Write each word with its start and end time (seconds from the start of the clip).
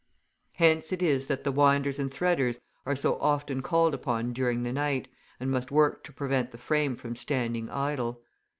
Hence 0.53 0.91
it 0.91 1.03
is 1.03 1.27
that 1.27 1.43
the 1.43 1.51
winders 1.51 1.99
and 1.99 2.09
threaders 2.11 2.59
are 2.87 2.95
so 2.95 3.19
often 3.19 3.61
called 3.61 3.93
upon 3.93 4.33
during 4.33 4.63
the 4.63 4.73
night, 4.73 5.07
and 5.39 5.51
must 5.51 5.69
work 5.71 6.03
to 6.05 6.11
prevent 6.11 6.49
the 6.51 6.57
frame 6.57 6.95
from 6.95 7.15
standing 7.15 7.69
idle. 7.69 8.23